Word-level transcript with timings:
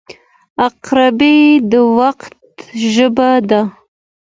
•عقربې 0.65 1.37
د 1.71 1.73
وخت 1.97 2.33
ژبه 2.93 3.31
ده. 3.49 3.61